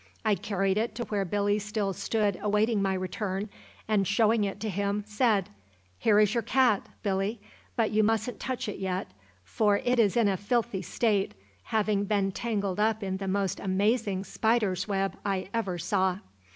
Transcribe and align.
I 0.25 0.33
carried 0.33 0.79
it 0.79 0.95
to 0.95 1.03
where 1.03 1.23
Billy 1.25 1.59
still 1.59 1.93
stood 1.93 2.39
awaiting 2.41 2.81
my 2.81 2.95
return 2.95 3.49
and, 3.87 4.07
showing 4.07 4.43
it 4.45 4.59
to 4.61 4.69
him, 4.71 5.03
said: 5.05 5.49
"Here 5.99 6.19
is 6.19 6.33
your 6.33 6.41
`cat', 6.41 6.85
Billy; 7.03 7.39
but 7.75 7.91
you 7.91 8.01
mustn't 8.03 8.39
touch 8.39 8.67
it 8.67 8.79
yet, 8.79 9.11
for 9.43 9.77
it 9.77 9.99
is 9.99 10.17
in 10.17 10.27
a 10.27 10.37
filthy 10.37 10.81
state, 10.81 11.35
having 11.65 12.05
been 12.05 12.31
tangled 12.31 12.79
up 12.79 13.03
in 13.03 13.17
the 13.17 13.27
most 13.27 13.59
amazing 13.59 14.23
spider's 14.23 14.87
web 14.87 15.17
I 15.23 15.49
ever 15.53 15.77
saw." 15.77 16.17